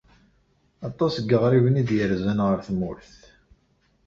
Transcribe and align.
Aṭas 0.87 1.13
n 1.19 1.25
yeɣriben 1.29 1.79
i 1.81 1.83
d-irzan 1.87 2.39
ɣer 2.47 2.57
tmurt. 2.67 3.13